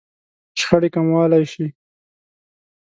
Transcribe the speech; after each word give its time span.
-شخړې 0.57 0.89
کموالی 0.95 1.43
شئ 1.51 1.67